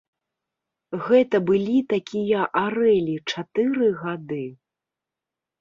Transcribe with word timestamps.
Гэта 1.07 1.41
былі 1.49 1.75
такія 1.93 2.41
арэлі 2.63 3.15
чатыры 3.35 3.91
гады. 4.03 4.43